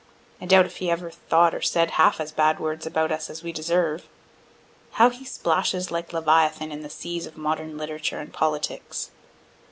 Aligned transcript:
(I 0.41 0.47
doubt 0.47 0.65
if 0.65 0.77
he 0.77 0.89
ever 0.89 1.11
thought 1.11 1.53
or 1.53 1.61
said 1.61 1.91
half 1.91 2.19
as 2.19 2.31
bad 2.31 2.59
words 2.59 2.87
about 2.87 3.11
us 3.11 3.29
as 3.29 3.43
we 3.43 3.51
deserve.) 3.51 4.09
How 4.93 5.11
he 5.11 5.23
splashes 5.23 5.91
like 5.91 6.11
leviathan 6.11 6.71
in 6.71 6.81
the 6.81 6.89
seas 6.89 7.27
of 7.27 7.37
modern 7.37 7.77
literature 7.77 8.19
and 8.19 8.33
politics! 8.33 9.11